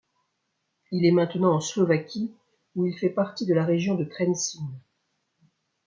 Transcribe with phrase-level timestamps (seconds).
[0.91, 2.33] Il est maintenant en Slovaquie
[2.73, 4.65] où il fait partie de la région de Trenčín.